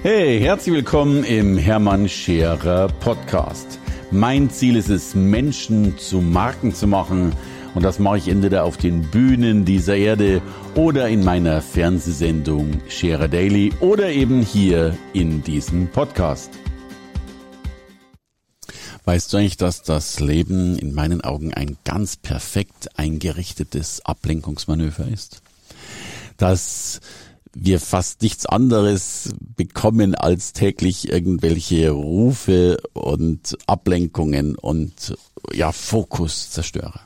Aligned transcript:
Hey, 0.00 0.38
herzlich 0.38 0.76
willkommen 0.76 1.24
im 1.24 1.58
Hermann 1.58 2.08
Scherer 2.08 2.86
Podcast. 2.86 3.80
Mein 4.12 4.48
Ziel 4.48 4.76
ist 4.76 4.90
es, 4.90 5.16
Menschen 5.16 5.98
zu 5.98 6.20
Marken 6.20 6.72
zu 6.72 6.86
machen. 6.86 7.32
Und 7.74 7.82
das 7.82 7.98
mache 7.98 8.18
ich 8.18 8.28
entweder 8.28 8.62
auf 8.62 8.76
den 8.76 9.02
Bühnen 9.02 9.64
dieser 9.64 9.96
Erde 9.96 10.40
oder 10.76 11.08
in 11.08 11.24
meiner 11.24 11.60
Fernsehsendung 11.60 12.80
Scherer 12.88 13.26
Daily 13.26 13.72
oder 13.80 14.08
eben 14.10 14.40
hier 14.40 14.96
in 15.14 15.42
diesem 15.42 15.88
Podcast. 15.88 16.52
Weißt 19.04 19.32
du 19.32 19.38
eigentlich, 19.38 19.56
dass 19.56 19.82
das 19.82 20.20
Leben 20.20 20.78
in 20.78 20.94
meinen 20.94 21.22
Augen 21.22 21.52
ein 21.52 21.76
ganz 21.82 22.16
perfekt 22.16 22.96
eingerichtetes 22.96 24.04
Ablenkungsmanöver 24.04 25.08
ist? 25.08 25.42
Dass 26.36 27.00
wir 27.60 27.80
fast 27.80 28.22
nichts 28.22 28.46
anderes 28.46 29.30
bekommen 29.56 30.14
als 30.14 30.52
täglich 30.52 31.08
irgendwelche 31.08 31.90
Rufe 31.90 32.78
und 32.92 33.56
Ablenkungen 33.66 34.54
und 34.54 35.16
ja, 35.52 35.72
Fokuszerstörer. 35.72 37.00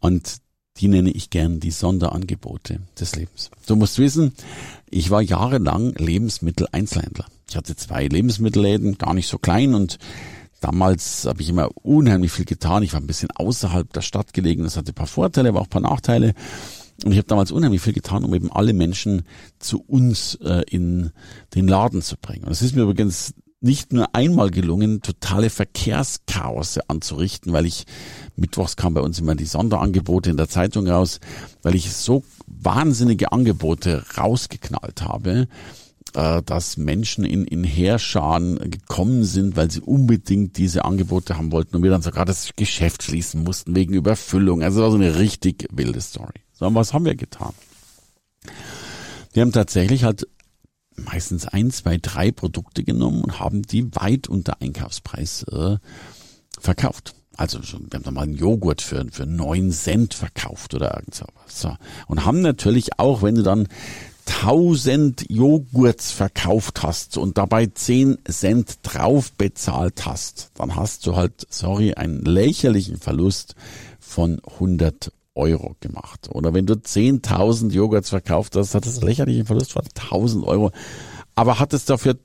Und 0.00 0.38
die 0.78 0.88
nenne 0.88 1.10
ich 1.10 1.30
gern 1.30 1.60
die 1.60 1.70
Sonderangebote 1.70 2.80
des 2.98 3.14
Lebens. 3.14 3.50
Du 3.66 3.76
musst 3.76 3.98
wissen, 3.98 4.32
ich 4.90 5.10
war 5.10 5.22
jahrelang 5.22 5.94
Lebensmitteleinzelhändler. 5.94 7.26
Ich 7.48 7.56
hatte 7.56 7.76
zwei 7.76 8.06
Lebensmittelläden, 8.06 8.98
gar 8.98 9.14
nicht 9.14 9.28
so 9.28 9.38
klein 9.38 9.74
und 9.74 9.98
Damals 10.60 11.26
habe 11.26 11.42
ich 11.42 11.50
immer 11.50 11.68
unheimlich 11.82 12.32
viel 12.32 12.46
getan. 12.46 12.82
Ich 12.82 12.94
war 12.94 13.00
ein 13.02 13.06
bisschen 13.06 13.30
außerhalb 13.30 13.92
der 13.92 14.00
Stadt 14.00 14.32
gelegen. 14.32 14.64
Das 14.64 14.78
hatte 14.78 14.92
ein 14.92 14.94
paar 14.94 15.06
Vorteile, 15.06 15.50
aber 15.50 15.60
auch 15.60 15.66
ein 15.66 15.68
paar 15.68 15.82
Nachteile. 15.82 16.32
Und 17.02 17.12
ich 17.12 17.18
habe 17.18 17.26
damals 17.26 17.50
unheimlich 17.50 17.80
viel 17.80 17.92
getan, 17.92 18.24
um 18.24 18.34
eben 18.34 18.52
alle 18.52 18.72
Menschen 18.72 19.22
zu 19.58 19.82
uns 19.82 20.36
äh, 20.36 20.62
in 20.70 21.10
den 21.54 21.66
Laden 21.66 22.02
zu 22.02 22.16
bringen. 22.16 22.44
Und 22.44 22.52
es 22.52 22.62
ist 22.62 22.76
mir 22.76 22.82
übrigens 22.82 23.34
nicht 23.64 23.94
nur 23.94 24.14
einmal 24.14 24.50
gelungen, 24.50 25.00
totale 25.00 25.48
Verkehrschaos 25.48 26.78
anzurichten, 26.86 27.52
weil 27.54 27.64
ich 27.64 27.86
mittwochs 28.36 28.76
kam 28.76 28.92
bei 28.92 29.00
uns 29.00 29.18
immer 29.18 29.34
die 29.34 29.46
Sonderangebote 29.46 30.28
in 30.30 30.36
der 30.36 30.48
Zeitung 30.50 30.86
raus, 30.86 31.18
weil 31.62 31.74
ich 31.74 31.90
so 31.92 32.22
wahnsinnige 32.46 33.32
Angebote 33.32 34.04
rausgeknallt 34.18 35.02
habe, 35.02 35.48
äh, 36.14 36.42
dass 36.42 36.76
Menschen 36.76 37.24
in, 37.24 37.44
in 37.44 37.64
Heerscharen 37.64 38.70
gekommen 38.70 39.24
sind, 39.24 39.56
weil 39.56 39.70
sie 39.70 39.80
unbedingt 39.80 40.56
diese 40.56 40.84
Angebote 40.84 41.36
haben 41.36 41.52
wollten 41.52 41.76
und 41.76 41.82
wir 41.82 41.90
dann 41.90 42.02
sogar 42.02 42.24
das 42.24 42.50
Geschäft 42.56 43.02
schließen 43.02 43.42
mussten 43.42 43.74
wegen 43.74 43.94
Überfüllung. 43.94 44.62
Also 44.62 44.80
das 44.80 44.84
war 44.84 44.90
so 44.92 44.96
eine 44.96 45.18
richtig 45.18 45.66
wilde 45.72 46.00
Story. 46.00 46.40
So, 46.52 46.66
und 46.66 46.74
was 46.74 46.92
haben 46.94 47.04
wir 47.04 47.14
getan? 47.14 47.52
Wir 49.32 49.42
haben 49.42 49.52
tatsächlich 49.52 50.04
halt 50.04 50.28
meistens 50.96 51.46
ein, 51.46 51.70
zwei, 51.70 51.98
drei 52.00 52.30
Produkte 52.30 52.84
genommen 52.84 53.22
und 53.22 53.40
haben 53.40 53.62
die 53.62 53.94
weit 53.96 54.28
unter 54.28 54.60
Einkaufspreis 54.60 55.42
äh, 55.44 55.78
verkauft. 56.60 57.14
Also 57.36 57.60
wir 57.60 57.98
haben 57.98 58.04
da 58.04 58.10
mal 58.12 58.22
einen 58.22 58.36
Joghurt 58.36 58.80
für, 58.80 59.04
für 59.10 59.26
neun 59.26 59.72
Cent 59.72 60.14
verkauft 60.14 60.74
oder 60.74 60.94
irgend 60.94 61.16
sowas. 61.16 61.32
So. 61.48 61.76
Und 62.06 62.24
haben 62.24 62.40
natürlich 62.40 63.00
auch, 63.00 63.22
wenn 63.22 63.34
du 63.34 63.42
dann 63.42 63.66
1000 64.26 65.26
Joghurts 65.30 66.12
verkauft 66.12 66.82
hast 66.82 67.18
und 67.18 67.38
dabei 67.38 67.66
10 67.66 68.18
Cent 68.28 68.78
drauf 68.82 69.32
bezahlt 69.32 70.06
hast, 70.06 70.50
dann 70.54 70.76
hast 70.76 71.06
du 71.06 71.16
halt, 71.16 71.46
sorry, 71.50 71.94
einen 71.94 72.24
lächerlichen 72.24 72.96
Verlust 72.96 73.54
von 74.00 74.40
100 74.44 75.12
Euro 75.34 75.76
gemacht. 75.80 76.28
Oder 76.30 76.54
wenn 76.54 76.66
du 76.66 76.74
10.000 76.74 77.72
Joghurts 77.72 78.10
verkauft 78.10 78.56
hast, 78.56 78.74
hat 78.74 78.86
das 78.86 78.98
einen 78.98 79.08
lächerlichen 79.08 79.46
Verlust 79.46 79.72
von 79.72 79.82
1000 79.82 80.44
Euro. 80.46 80.70
Aber 81.34 81.58
hattest 81.58 81.90
dafür 81.90 82.16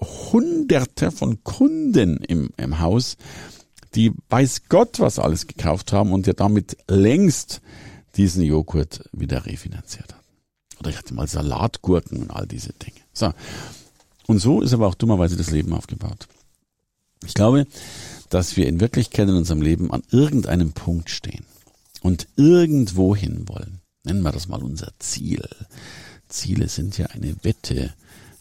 hunderte 0.00 1.10
von 1.10 1.44
Kunden 1.44 2.16
im, 2.18 2.50
im 2.56 2.80
Haus, 2.80 3.16
die 3.94 4.12
weiß 4.28 4.62
Gott 4.68 4.98
was 4.98 5.18
alles 5.20 5.46
gekauft 5.46 5.92
haben 5.92 6.12
und 6.12 6.26
dir 6.26 6.34
damit 6.34 6.76
längst 6.88 7.60
diesen 8.16 8.42
Joghurt 8.42 9.08
wieder 9.12 9.46
refinanziert 9.46 10.12
hat. 10.12 10.23
Oder 10.84 10.90
ich 10.90 10.98
hatte 10.98 11.14
mal 11.14 11.26
Salatgurken 11.26 12.20
und 12.20 12.30
all 12.30 12.46
diese 12.46 12.74
Dinge. 12.74 13.00
So. 13.14 13.32
Und 14.26 14.38
so 14.38 14.60
ist 14.60 14.74
aber 14.74 14.86
auch 14.86 14.94
dummerweise 14.94 15.34
das 15.34 15.50
Leben 15.50 15.72
aufgebaut. 15.72 16.28
Ich 17.24 17.32
glaube, 17.32 17.66
dass 18.28 18.58
wir 18.58 18.66
in 18.66 18.80
Wirklichkeit 18.80 19.26
in 19.26 19.34
unserem 19.34 19.62
Leben 19.62 19.90
an 19.90 20.02
irgendeinem 20.10 20.72
Punkt 20.72 21.08
stehen 21.08 21.46
und 22.02 22.28
irgendwo 22.36 23.16
hin 23.16 23.48
wollen. 23.48 23.80
Nennen 24.02 24.20
wir 24.20 24.32
das 24.32 24.46
mal 24.46 24.62
unser 24.62 24.92
Ziel. 24.98 25.48
Ziele 26.28 26.68
sind 26.68 26.98
ja 26.98 27.06
eine 27.06 27.34
Wette 27.44 27.94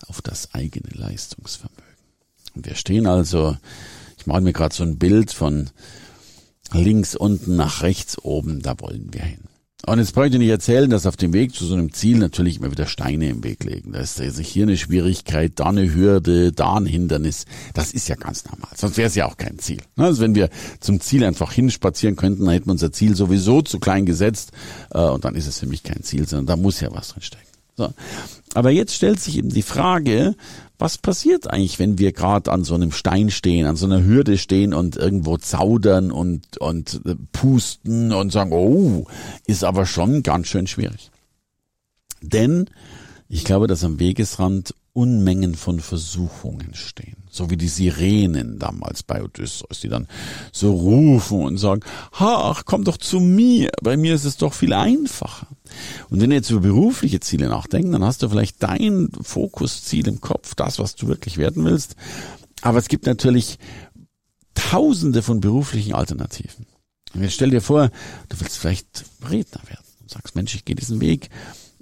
auf 0.08 0.22
das 0.22 0.54
eigene 0.54 0.90
Leistungsvermögen. 0.94 1.82
Und 2.56 2.66
wir 2.66 2.76
stehen 2.76 3.08
also, 3.08 3.56
ich 4.18 4.28
male 4.28 4.42
mir 4.42 4.52
gerade 4.52 4.76
so 4.76 4.84
ein 4.84 4.98
Bild 4.98 5.32
von 5.32 5.70
links 6.74 7.16
unten 7.16 7.56
nach 7.56 7.84
rechts 7.84 8.18
oben, 8.18 8.62
da 8.62 8.78
wollen 8.82 9.14
wir 9.14 9.24
hin. 9.24 9.48
Und 9.86 10.00
jetzt 10.00 10.14
brauche 10.14 10.28
ich 10.28 10.32
dir 10.32 10.40
nicht 10.40 10.50
erzählen, 10.50 10.90
dass 10.90 11.06
auf 11.06 11.18
dem 11.18 11.34
Weg 11.34 11.54
zu 11.54 11.66
so 11.66 11.74
einem 11.74 11.92
Ziel 11.92 12.18
natürlich 12.18 12.58
immer 12.58 12.72
wieder 12.72 12.86
Steine 12.86 13.30
im 13.30 13.44
Weg 13.44 13.66
liegen. 13.66 13.92
Da 13.92 14.00
ist 14.00 14.20
also 14.20 14.42
hier 14.42 14.64
eine 14.64 14.78
Schwierigkeit, 14.78 15.54
da 15.56 15.66
eine 15.66 15.94
Hürde, 15.94 16.54
da 16.54 16.76
ein 16.76 16.86
Hindernis. 16.86 17.44
Das 17.74 17.92
ist 17.92 18.08
ja 18.08 18.16
ganz 18.16 18.46
normal. 18.46 18.72
Sonst 18.78 18.96
wäre 18.96 19.08
es 19.08 19.16
ja 19.16 19.26
auch 19.26 19.36
kein 19.36 19.60
Ziel. 19.60 19.82
Also 19.98 20.22
wenn 20.22 20.36
wir 20.36 20.50
zum 20.80 21.02
Ziel 21.02 21.26
einfach 21.26 21.52
hinspazieren 21.52 22.16
könnten, 22.16 22.46
dann 22.46 22.54
hätten 22.54 22.68
wir 22.68 22.72
unser 22.72 22.94
Ziel 22.94 23.14
sowieso 23.16 23.62
zu 23.62 23.80
klein 23.80 24.06
gesetzt. 24.06 24.54
Äh, 24.92 25.00
und 25.00 25.26
dann 25.26 25.36
ist 25.36 25.48
es 25.48 25.60
für 25.60 25.68
mich 25.68 25.84
kein 25.84 26.02
Ziel, 26.02 26.26
sondern 26.30 26.46
da 26.46 26.56
muss 26.56 26.80
ja 26.80 26.88
was 26.94 27.10
drin 27.10 27.22
stecken. 27.22 27.53
So. 27.76 27.94
Aber 28.54 28.70
jetzt 28.70 28.94
stellt 28.96 29.20
sich 29.20 29.38
eben 29.38 29.50
die 29.50 29.64
Frage, 29.64 30.36
was 30.78 30.98
passiert 30.98 31.50
eigentlich, 31.50 31.80
wenn 31.80 31.98
wir 31.98 32.12
gerade 32.12 32.52
an 32.52 32.64
so 32.64 32.76
einem 32.76 32.92
Stein 32.92 33.32
stehen, 33.32 33.66
an 33.66 33.76
so 33.76 33.86
einer 33.86 34.04
Hürde 34.04 34.38
stehen 34.38 34.74
und 34.74 34.96
irgendwo 34.96 35.38
zaudern 35.38 36.12
und, 36.12 36.58
und 36.58 37.02
äh, 37.06 37.16
pusten 37.32 38.12
und 38.12 38.32
sagen, 38.32 38.52
oh, 38.52 39.06
ist 39.48 39.64
aber 39.64 39.86
schon 39.86 40.24
ganz 40.24 40.48
schön 40.48 40.68
schwierig. 40.68 41.10
Denn 42.22 42.70
ich 43.28 43.44
glaube, 43.44 43.68
dass 43.68 43.84
am 43.84 44.00
Wegesrand 44.00 44.76
Unmengen 44.94 45.56
von 45.56 45.80
Versuchungen 45.80 46.76
stehen. 46.76 47.18
So 47.30 47.50
wie 47.50 47.58
die 47.58 47.68
Sirenen 47.68 48.60
damals 48.60 49.02
bei 49.02 49.24
Odysseus, 49.24 49.80
die 49.82 49.90
dann 49.90 50.08
so 50.52 50.72
rufen 50.72 51.42
und 51.42 51.58
sagen, 51.58 51.82
ach, 52.12 52.64
komm 52.66 52.84
doch 52.84 52.98
zu 52.98 53.20
mir, 53.20 53.72
bei 53.82 53.98
mir 53.98 54.14
ist 54.14 54.26
es 54.26 54.38
doch 54.38 54.54
viel 54.54 54.72
einfacher. 54.72 55.48
Und 56.10 56.22
wenn 56.22 56.30
du 56.30 56.36
jetzt 56.36 56.52
über 56.52 56.62
berufliche 56.62 57.20
Ziele 57.20 57.50
nachdenkst, 57.50 57.92
dann 57.92 58.04
hast 58.04 58.22
du 58.22 58.30
vielleicht 58.30 58.62
dein 58.62 59.10
Fokusziel 59.20 60.08
im 60.08 60.22
Kopf, 60.22 60.54
das, 60.54 60.78
was 60.78 60.96
du 60.96 61.08
wirklich 61.08 61.38
werden 61.38 61.66
willst. 61.66 61.96
Aber 62.62 62.78
es 62.78 62.88
gibt 62.88 63.08
natürlich 63.08 63.58
tausende 64.54 65.24
von 65.24 65.42
beruflichen 65.42 65.96
Alternativen. 65.96 66.68
Und 67.16 67.24
jetzt 67.24 67.34
stell 67.34 67.50
dir 67.50 67.62
vor, 67.62 67.90
du 68.30 68.40
willst 68.40 68.58
vielleicht 68.58 69.06
Redner 69.28 69.62
werden 69.68 69.86
und 70.02 70.12
sagst, 70.12 70.36
Mensch, 70.36 70.54
ich 70.54 70.66
gehe 70.66 70.76
diesen 70.76 71.02
Weg 71.02 71.30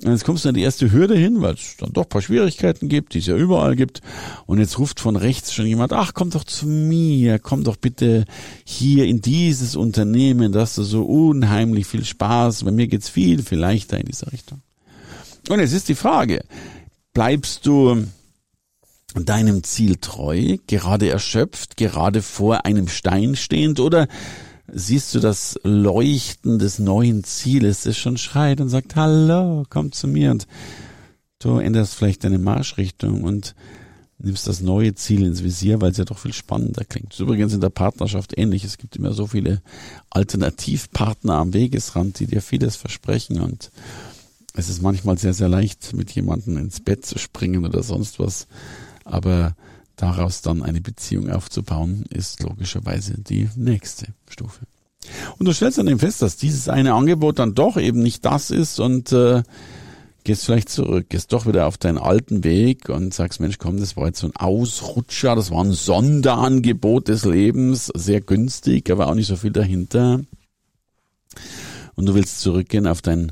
und 0.04 0.12
jetzt 0.12 0.26
kommst 0.26 0.46
du 0.46 0.50
an 0.50 0.56
die 0.56 0.64
erste 0.64 0.92
Hürde 0.92 1.16
hin, 1.16 1.42
weil 1.42 1.54
es 1.54 1.78
dann 1.78 1.94
doch 1.94 2.10
paar 2.10 2.24
Schwierigkeiten 2.24 2.90
gibt, 2.90 3.14
die 3.14 3.20
es 3.20 3.28
ja 3.28 3.36
überall 3.36 3.76
gibt. 3.76 4.02
Und 4.48 4.58
jetzt 4.58 4.80
ruft 4.80 5.00
von 5.00 5.16
rechts 5.16 5.54
schon 5.54 5.68
jemand, 5.68 5.94
ach, 5.94 6.14
komm 6.16 6.32
doch 6.32 6.44
zu 6.44 6.66
mir, 6.66 7.38
komm 7.38 7.64
doch 7.64 7.76
bitte 7.76 8.26
hier 8.66 9.06
in 9.06 9.22
dieses 9.22 9.76
Unternehmen, 9.76 10.52
das 10.52 10.74
du 10.74 10.84
so 10.84 11.04
unheimlich 11.04 11.86
viel 11.86 12.04
Spaß. 12.04 12.64
Bei 12.64 12.72
mir 12.72 12.88
geht's 12.88 13.10
viel, 13.10 13.44
viel 13.44 13.60
leichter 13.60 14.00
in 14.00 14.08
dieser 14.08 14.32
Richtung. 14.32 14.62
Und 15.50 15.60
jetzt 15.60 15.74
ist 15.74 15.88
die 15.88 15.96
Frage, 15.96 16.44
bleibst 17.14 17.68
du 17.68 18.08
deinem 19.14 19.64
Ziel 19.64 19.98
treu, 19.98 20.58
gerade 20.66 21.10
erschöpft, 21.10 21.78
gerade 21.78 22.24
vor 22.24 22.66
einem 22.66 22.88
Stein 22.88 23.36
stehend 23.36 23.80
oder 23.80 24.08
siehst 24.74 25.14
du 25.16 25.20
das 25.20 25.60
Leuchten 25.64 26.60
des 26.60 26.80
neuen 26.80 27.24
Zieles, 27.24 27.84
das 27.84 27.98
schon 27.98 28.18
schreit 28.18 28.62
und 28.62 28.70
sagt, 28.70 28.96
hallo, 28.96 29.66
komm 29.70 29.92
zu 29.92 30.08
mir 30.08 30.32
und 30.32 30.48
du 31.40 31.58
änderst 31.58 31.96
vielleicht 31.96 32.24
deine 32.24 32.40
Marschrichtung 32.40 33.24
und 33.24 33.56
nimmst 34.20 34.48
das 34.48 34.62
neue 34.62 34.94
Ziel 34.94 35.26
ins 35.26 35.44
Visier, 35.44 35.82
weil 35.82 35.92
es 35.92 35.98
ja 35.98 36.06
doch 36.06 36.20
viel 36.20 36.34
spannender 36.34 36.86
klingt. 36.86 37.20
Übrigens 37.20 37.54
in 37.54 37.62
der 37.62 37.70
Partnerschaft 37.70 38.38
ähnlich. 38.38 38.64
Es 38.64 38.78
gibt 38.78 38.96
immer 38.96 39.14
so 39.14 39.28
viele 39.28 39.62
Alternativpartner 40.12 41.34
am 41.34 41.54
Wegesrand, 41.54 42.20
die 42.20 42.28
dir 42.28 42.42
vieles 42.42 42.76
versprechen 42.76 43.42
und 43.42 43.72
es 44.54 44.70
ist 44.70 44.82
manchmal 44.82 45.18
sehr, 45.18 45.34
sehr 45.34 45.48
leicht, 45.48 45.94
mit 45.94 46.12
jemandem 46.12 46.58
ins 46.58 46.82
Bett 46.82 47.06
zu 47.06 47.18
springen 47.18 47.66
oder 47.66 47.84
sonst 47.84 48.20
was. 48.20 48.48
Aber 49.06 49.56
daraus 50.02 50.42
dann 50.42 50.64
eine 50.64 50.82
Beziehung 50.82 51.30
aufzubauen, 51.30 52.06
ist 52.10 52.42
logischerweise 52.42 53.16
die 53.18 53.50
nächste 53.56 54.08
Stufe. 54.28 54.66
Und 55.38 55.48
du 55.48 55.54
stellst 55.54 55.78
dann 55.78 55.88
eben 55.88 56.00
fest, 56.00 56.22
dass 56.22 56.38
dieses 56.38 56.70
eine 56.70 56.94
Angebot 56.94 57.40
dann 57.40 57.56
doch 57.56 57.78
eben 57.78 58.02
nicht 58.02 58.26
das 58.26 58.52
ist 58.52 58.80
und 58.80 59.12
äh, 59.12 59.44
gehst 60.24 60.46
vielleicht 60.46 60.70
zurück, 60.70 61.08
gehst 61.10 61.34
doch 61.34 61.46
wieder 61.48 61.68
auf 61.68 61.78
deinen 61.78 61.98
alten 61.98 62.44
Weg 62.44 62.90
und 62.90 63.14
sagst, 63.14 63.40
Mensch, 63.40 63.58
komm, 63.58 63.80
das 63.80 63.98
war 63.98 64.08
jetzt 64.08 64.20
so 64.20 64.28
ein 64.28 64.36
Ausrutscher, 64.36 65.36
das 65.36 65.52
war 65.52 65.64
ein 65.64 65.72
Sonderangebot 65.72 67.08
des 67.08 67.26
Lebens, 67.26 67.92
sehr 67.96 68.22
günstig, 68.22 68.92
aber 68.92 69.08
auch 69.08 69.16
nicht 69.16 69.28
so 69.28 69.36
viel 69.36 69.52
dahinter. 69.52 70.22
Und 71.96 72.06
du 72.06 72.14
willst 72.14 72.42
zurückgehen 72.42 72.88
auf 72.88 73.02
dein 73.02 73.32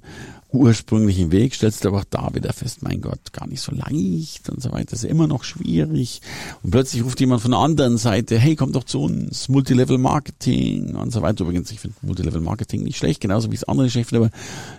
ursprünglichen 0.52 1.32
Weg, 1.32 1.54
stellst 1.54 1.84
du 1.84 1.90
aber 1.90 2.00
auch 2.00 2.06
da 2.10 2.30
wieder 2.34 2.54
fest, 2.54 2.82
mein 2.82 3.02
Gott, 3.02 3.34
gar 3.34 3.48
nicht 3.48 3.62
so 3.62 3.72
leicht 3.72 4.50
und 4.50 4.62
so 4.62 4.72
weiter, 4.72 4.94
ist 4.94 5.04
immer 5.04 5.28
noch 5.28 5.44
schwierig. 5.44 6.22
Und 6.64 6.72
plötzlich 6.72 7.04
ruft 7.04 7.20
jemand 7.20 7.42
von 7.42 7.52
der 7.52 7.60
anderen 7.60 7.98
Seite, 7.98 8.40
hey, 8.40 8.56
komm 8.56 8.72
doch 8.72 8.84
zu 8.84 9.02
uns, 9.02 9.48
Multilevel 9.48 10.00
Marketing 10.00 10.96
und 10.96 11.12
so 11.12 11.22
weiter. 11.22 11.44
Übrigens, 11.44 11.72
ich 11.72 11.80
finde 11.80 11.98
Multilevel 12.02 12.42
Marketing 12.42 12.84
nicht 12.84 12.98
schlecht, 12.98 13.22
genauso 13.22 13.52
wie 13.52 13.56
es 13.56 13.64
andere 13.64 13.90
schlecht 13.90 14.10
aber 14.14 14.32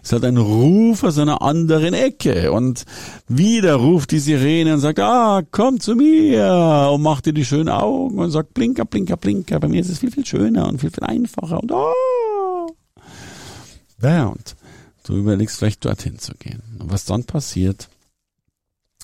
es 0.02 0.08
ist 0.08 0.12
halt 0.12 0.25
ein 0.25 0.38
Ruf 0.38 1.05
aus 1.05 1.19
einer 1.19 1.40
anderen 1.40 1.94
Ecke. 1.94 2.50
Und 2.50 2.84
wieder 3.28 3.76
ruft 3.76 4.11
die 4.11 4.19
Sirene 4.19 4.75
und 4.75 4.81
sagt, 4.81 4.99
ah, 4.99 5.43
komm 5.50 5.78
zu 5.78 5.94
mir 5.94 6.90
und 6.93 7.02
mach 7.02 7.20
dir 7.20 7.32
die 7.32 7.44
schönen 7.44 7.69
Augen 7.69 8.19
und 8.19 8.31
sagt, 8.32 8.55
blinker, 8.55 8.84
blinker, 8.84 9.17
blinker. 9.17 9.61
Bei 9.61 9.69
mir 9.69 9.81
ist 9.81 9.90
es 9.90 10.00
viel, 10.00 10.11
viel 10.11 10.26
schöner 10.26 10.69
und 10.69 10.81
viel, 10.81 10.90
viel 10.90 11.05
einfacher 11.05 11.61
und 11.61 11.70
oh. 11.70 12.67
Ja, 14.02 14.26
und 14.26 14.56
Du 15.11 15.17
überlegst 15.17 15.59
vielleicht 15.59 15.85
dorthin 15.85 16.21
zu 16.21 16.35
gehen. 16.35 16.62
Und 16.79 16.93
was 16.93 17.05
dann 17.05 17.25
passiert, 17.25 17.89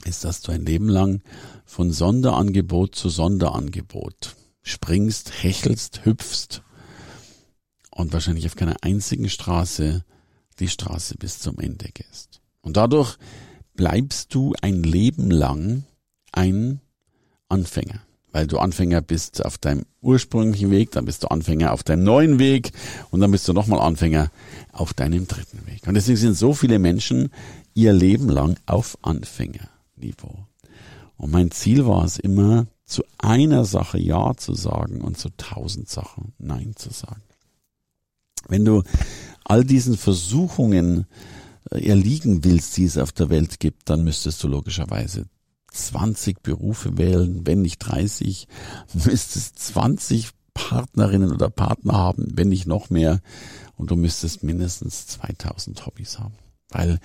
ist, 0.05 0.23
dass 0.23 0.41
du 0.41 0.53
ein 0.53 0.65
Leben 0.65 0.89
lang 0.89 1.21
von 1.65 1.91
Sonderangebot 1.91 2.95
zu 2.95 3.09
Sonderangebot 3.09 4.37
springst, 4.63 5.43
hechelst, 5.43 6.05
hüpfst 6.05 6.63
und 7.91 8.13
wahrscheinlich 8.13 8.47
auf 8.47 8.55
keiner 8.55 8.77
einzigen 8.83 9.29
Straße 9.29 10.05
die 10.61 10.69
Straße 10.69 11.17
bis 11.17 11.41
zum 11.41 11.59
Ende 11.59 11.89
gehst. 11.93 12.41
Und 12.61 12.77
dadurch 12.77 13.17
bleibst 13.75 14.33
du 14.33 14.55
ein 14.63 14.85
Leben 14.85 15.33
lang 15.33 15.83
ein 16.31 16.81
Anfänger 17.49 18.06
weil 18.37 18.47
du 18.47 18.59
Anfänger 18.59 19.01
bist 19.01 19.43
auf 19.47 19.57
deinem 19.57 19.87
ursprünglichen 20.03 20.71
Weg, 20.71 20.91
dann 20.91 21.07
bist 21.07 21.23
du 21.23 21.29
Anfänger 21.29 21.73
auf 21.73 21.83
deinem 21.83 22.05
neuen 22.05 22.39
Weg 22.39 22.73
und 23.11 23.21
dann 23.21 23.31
bist 23.31 23.49
du 23.49 23.55
nochmal 23.55 23.81
Anfänger 23.81 24.31
auf 24.73 24.93
deinem 24.93 25.27
dritten 25.27 25.67
Weg. 25.67 25.87
Und 25.87 25.95
deswegen 25.95 26.19
sind 26.19 26.35
so 26.35 26.53
viele 26.53 26.79
Menschen 26.79 27.31
ihr 27.73 27.95
Leben 27.95 28.29
lang 28.29 28.59
auf 28.67 28.99
Anfängerniveau. 29.01 30.47
Und 31.17 31.31
mein 31.31 31.51
Ziel 31.51 31.87
war 31.87 32.05
es 32.05 32.19
immer, 32.19 32.67
zu 32.85 33.05
einer 33.17 33.65
Sache 33.65 33.99
Ja 33.99 34.35
zu 34.37 34.53
sagen 34.53 35.01
und 35.01 35.17
zu 35.17 35.31
tausend 35.39 35.89
Sachen 35.89 36.35
Nein 36.37 36.75
zu 36.77 36.91
sagen. 36.91 37.23
Wenn 38.49 38.67
du 38.67 38.83
all 39.45 39.65
diesen 39.65 39.97
Versuchungen 39.97 41.07
äh, 41.71 41.89
erliegen 41.89 42.45
willst, 42.45 42.77
die 42.77 42.85
es 42.85 42.99
auf 42.99 43.13
der 43.13 43.31
Welt 43.31 43.61
gibt, 43.61 43.89
dann 43.89 44.05
müsstest 44.05 44.45
du 44.45 44.49
logischerweise 44.49 45.25
20 45.77 46.43
Berufe 46.43 46.99
wählen, 46.99 47.47
wenn 47.47 47.63
nicht 47.63 47.79
30, 47.79 48.49
müsstest 48.95 49.59
20 49.59 50.31
Partnerinnen 50.55 51.33
oder 51.33 51.51
Partner 51.51 51.93
haben, 51.93 52.29
wenn 52.35 52.49
nicht 52.49 52.67
noch 52.67 52.91
mehr. 52.91 53.21
Und 53.77 53.91
du 53.91 53.97
müsstest 53.97 54.43
mindestens 54.43 55.07
2000 55.07 55.85
Hobbys 55.85 56.19
haben. 56.19 56.35
Weil 56.71 56.99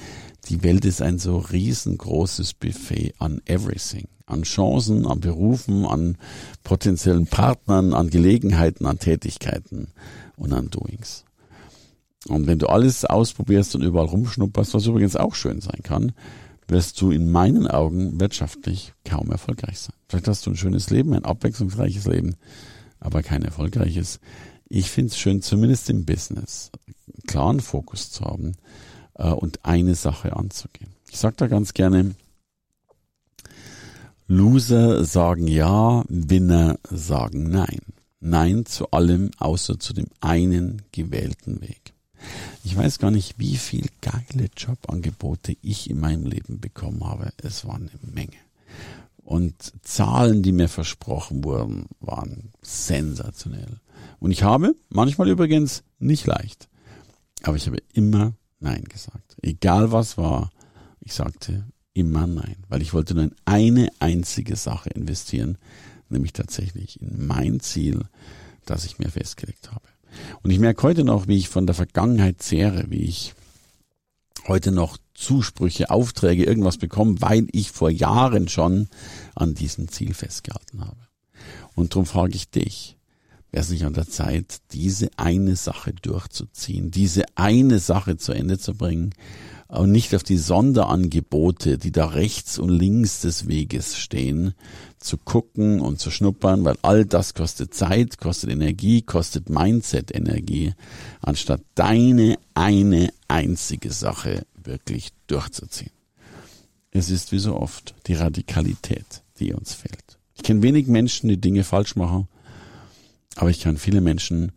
die 0.50 0.64
Welt 0.64 0.86
ist 0.86 1.02
ein 1.02 1.20
so 1.20 1.38
riesengroßes 1.38 2.54
Buffet 2.54 3.14
an 3.20 3.42
everything. 3.46 4.08
An 4.26 4.44
Chancen, 4.44 5.06
an 5.06 5.20
Berufen, 5.20 5.86
an 5.86 6.18
potenziellen 6.64 7.28
Partnern, 7.28 7.94
an 7.94 8.10
Gelegenheiten, 8.10 8.86
an 8.86 9.00
Tätigkeiten 9.00 9.90
und 10.38 10.54
an 10.54 10.70
Doings. 10.70 11.26
Und 12.28 12.48
wenn 12.48 12.60
du 12.60 12.68
alles 12.68 13.04
ausprobierst 13.04 13.76
und 13.76 13.82
überall 13.82 14.06
rumschnupperst, 14.06 14.74
was 14.74 14.86
übrigens 14.86 15.16
auch 15.16 15.36
schön 15.36 15.60
sein 15.60 15.82
kann, 15.84 16.14
wirst 16.72 17.00
du 17.02 17.12
in 17.12 17.30
meinen 17.30 17.68
Augen 17.68 18.20
wirtschaftlich 18.20 18.94
kaum 19.06 19.30
erfolgreich 19.30 19.80
sein. 19.80 19.96
Vielleicht 20.08 20.28
hast 20.28 20.46
du 20.46 20.52
ein 20.52 20.58
schönes 20.58 20.90
Leben, 20.90 21.14
ein 21.14 21.26
abwechslungsreiches 21.26 22.06
Leben, 22.06 22.36
aber 23.00 23.22
kein 23.22 23.44
erfolgreiches. 23.44 24.20
Ich 24.70 24.90
finde 24.90 25.10
es 25.10 25.18
schön, 25.18 25.42
zumindest 25.42 25.90
im 25.90 26.06
Business, 26.06 26.72
einen 26.88 27.24
klaren 27.28 27.60
Fokus 27.60 28.10
zu 28.10 28.24
haben 28.24 28.54
äh, 29.16 29.30
und 29.30 29.66
eine 29.66 29.96
Sache 29.96 30.36
anzugehen. 30.36 30.92
Ich 31.10 31.20
sage 31.20 31.36
da 31.38 31.48
ganz 31.48 31.74
gerne, 31.74 32.16
Loser 34.28 35.04
sagen 35.04 35.48
ja, 35.48 36.06
Winner 36.08 36.80
sagen 36.90 37.50
nein. 37.50 37.82
Nein 38.22 38.66
zu 38.66 38.92
allem, 38.92 39.32
außer 39.40 39.78
zu 39.78 39.92
dem 39.94 40.08
einen 40.22 40.84
gewählten 40.94 41.60
Weg. 41.60 41.94
Ich 42.64 42.76
weiß 42.76 43.00
gar 43.00 43.12
nicht, 43.12 43.40
wie 43.40 43.58
viel 43.58 43.88
geile 44.02 44.50
Jobangebote 44.56 45.58
ich 45.62 45.90
in 45.90 46.00
meinem 46.00 46.26
Leben 46.26 46.60
bekommen 46.60 47.04
habe. 47.04 47.34
Es 47.38 47.66
war 47.66 47.76
eine 47.76 47.90
Menge. 48.02 48.38
Und 49.24 49.56
Zahlen, 49.82 50.44
die 50.44 50.52
mir 50.52 50.68
versprochen 50.68 51.44
wurden, 51.44 51.88
waren 52.00 52.52
sensationell. 52.62 53.80
Und 54.20 54.32
ich 54.32 54.44
habe, 54.44 54.76
manchmal 54.90 55.30
übrigens, 55.30 55.84
nicht 56.00 56.28
leicht. 56.28 56.70
Aber 57.44 57.56
ich 57.56 57.66
habe 57.66 57.78
immer 57.94 58.34
Nein 58.60 58.84
gesagt. 58.84 59.38
Egal 59.42 59.92
was 59.92 60.18
war, 60.18 60.52
ich 61.00 61.14
sagte 61.14 61.66
immer 61.94 62.28
Nein. 62.28 62.58
Weil 62.70 62.82
ich 62.82 62.94
wollte 62.94 63.16
nur 63.16 63.24
in 63.24 63.36
eine 63.46 63.90
einzige 64.00 64.56
Sache 64.56 64.90
investieren, 64.90 65.58
nämlich 66.10 66.34
tatsächlich 66.34 67.02
in 67.02 67.26
mein 67.26 67.60
Ziel, 67.60 68.06
das 68.66 68.86
ich 68.86 69.00
mir 69.00 69.10
festgelegt 69.10 69.72
habe. 69.72 69.91
Und 70.44 70.52
ich 70.52 70.60
merke 70.60 70.84
heute 70.84 71.04
noch, 71.04 71.28
wie 71.28 71.38
ich 71.38 71.50
von 71.50 71.66
der 71.66 71.76
Vergangenheit 71.76 72.42
zehre, 72.42 72.86
wie 72.90 73.04
ich 73.04 73.34
heute 74.48 74.72
noch 74.72 74.98
Zusprüche, 75.14 75.92
Aufträge, 75.92 76.46
irgendwas 76.46 76.78
bekomme, 76.78 77.22
weil 77.22 77.48
ich 77.52 77.72
vor 77.72 77.92
Jahren 77.92 78.48
schon 78.48 78.88
an 79.36 79.54
diesem 79.54 79.88
Ziel 79.88 80.14
festgehalten 80.14 80.82
habe. 80.82 81.08
Und 81.76 81.94
darum 81.94 82.06
frage 82.06 82.36
ich 82.36 82.50
dich, 82.50 82.98
wäre 83.52 83.62
es 83.62 83.70
nicht 83.70 83.86
an 83.86 83.94
der 83.94 84.08
Zeit, 84.08 84.62
diese 84.72 85.10
eine 85.18 85.56
Sache 85.56 85.94
durchzuziehen, 85.94 86.90
diese 86.90 87.26
eine 87.36 87.80
Sache 87.80 88.18
zu 88.18 88.32
Ende 88.32 88.58
zu 88.58 88.74
bringen 88.74 89.14
und 89.80 89.92
nicht 89.92 90.14
auf 90.14 90.24
die 90.24 90.38
Sonderangebote, 90.38 91.78
die 91.78 91.94
da 91.94 92.08
rechts 92.08 92.60
und 92.60 92.70
links 92.70 93.22
des 93.22 93.48
Weges 93.48 93.98
stehen, 93.98 94.54
zu 95.00 95.18
gucken 95.18 95.80
und 95.80 95.98
zu 95.98 96.12
schnuppern, 96.12 96.66
weil 96.66 96.76
all 96.82 97.06
das 97.06 97.34
kostet 97.34 97.74
Zeit, 97.74 98.18
kostet 98.18 98.50
Energie, 98.50 99.02
kostet 99.02 99.50
Mindset-Energie, 99.50 100.74
anstatt 101.22 101.62
deine 101.76 102.38
eine 102.54 103.14
einzige 103.30 103.92
Sache 103.92 104.46
wirklich 104.62 105.10
durchzuziehen. 105.28 105.92
Es 106.92 107.10
ist 107.10 107.32
wie 107.32 107.40
so 107.40 107.56
oft 107.56 107.96
die 108.08 108.16
Radikalität, 108.16 109.24
die 109.40 109.54
uns 109.54 109.74
fehlt. 109.74 110.20
Ich 110.36 110.44
kenne 110.44 110.64
wenig 110.64 110.88
Menschen, 110.88 111.30
die 111.30 111.40
Dinge 111.40 111.64
falsch 111.64 111.96
machen, 111.96 112.28
aber 113.38 113.50
ich 113.50 113.62
kenne 113.62 113.78
viele 113.78 114.02
Menschen, 114.02 114.52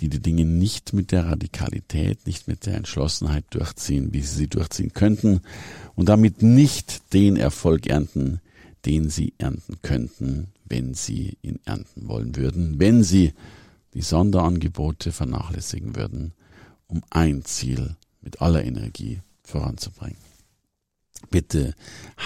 die 0.00 0.08
die 0.08 0.20
Dinge 0.20 0.44
nicht 0.44 0.92
mit 0.92 1.12
der 1.12 1.26
Radikalität, 1.26 2.26
nicht 2.26 2.46
mit 2.46 2.66
der 2.66 2.76
Entschlossenheit 2.76 3.44
durchziehen, 3.50 4.12
wie 4.12 4.22
sie 4.22 4.36
sie 4.36 4.48
durchziehen 4.48 4.92
könnten 4.92 5.40
und 5.96 6.08
damit 6.08 6.42
nicht 6.42 7.12
den 7.12 7.36
Erfolg 7.36 7.86
ernten, 7.86 8.40
den 8.86 9.10
sie 9.10 9.34
ernten 9.38 9.76
könnten, 9.82 10.48
wenn 10.64 10.94
sie 10.94 11.36
ihn 11.42 11.58
ernten 11.64 12.08
wollen 12.08 12.36
würden, 12.36 12.78
wenn 12.78 13.02
sie 13.02 13.32
die 13.94 14.02
Sonderangebote 14.02 15.12
vernachlässigen 15.12 15.96
würden, 15.96 16.32
um 16.86 17.02
ein 17.10 17.44
Ziel 17.44 17.96
mit 18.20 18.40
aller 18.40 18.64
Energie 18.64 19.20
voranzubringen. 19.42 20.18
Bitte 21.30 21.74